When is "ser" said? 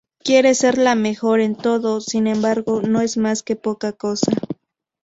0.55-0.79